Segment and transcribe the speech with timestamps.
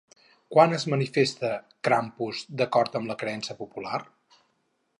[0.53, 1.51] Quan es manifesta
[1.87, 4.01] Krampus d'acord amb la creença popular?